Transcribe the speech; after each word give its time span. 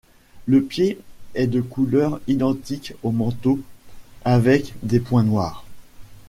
Le 0.47 0.63
pied 0.63 0.97
est 1.35 1.45
de 1.45 1.61
couleur 1.61 2.19
identique 2.27 2.95
au 3.03 3.11
manteau 3.11 3.59
avec 4.25 4.73
des 4.81 4.99
points 4.99 5.21
noirs. 5.21 5.63